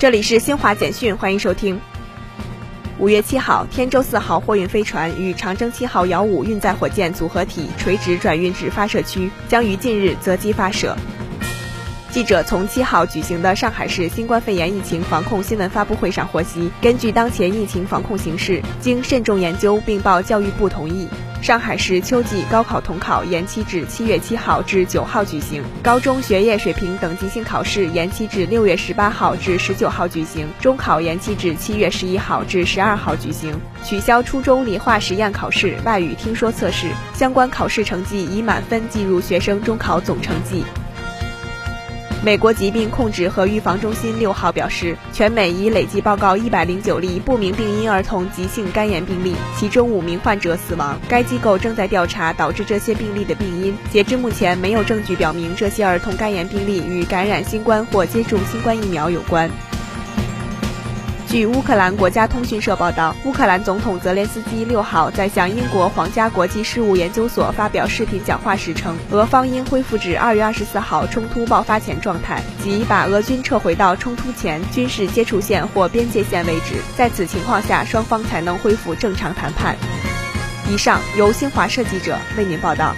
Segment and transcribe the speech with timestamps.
[0.00, 1.78] 这里是新华简讯，欢迎收听。
[2.98, 10.96] 五月七号，天舟四号货运飞船与长征七号遥五运载火箭组合体垂直转运至发射区，将于近日择机发射。
[12.10, 21.08] 记者从七号举行的上海市新冠肺炎疫情防控新闻发布会上获悉，根据当前疫情防控形势，经慎重研究并报教育部同意。
[21.42, 40.62] 上海市秋季高考统考延期至七月七号至九号举行，高中学业水平等级性考试延期至六月十八号至十九号举行，中考延期至七月十一号至十二号举行，取消初中理化实验考试、外语听说测试，相关考试成绩以满分计入学生中考总成绩。
[42.22, 51.00] 美国疾病控制和预防中心六号表示，全美已累计报告一百零九例不明病因儿童急性肝炎病例，其中五名患者死亡。
[51.08, 53.74] 该机构正在调查导致这些病例的病因。
[53.90, 59.50] 截至目前，没有证据表明这些儿童肝炎病例与感染新冠或接种新冠疫苗有关。
[61.30, 79.76] 据乌克兰国家通讯社报道，乌克兰总统泽连斯基六号在向英国皇家国际事务研究所发表视频讲话时称，俄方应恢复至二月二十四号冲突爆发前状态，即把俄军撤回到冲突前军事接触线或边界线位置，在此情况下，双方才能恢复正常谈判。
[80.68, 82.92] 以上由新华社记者为您报道。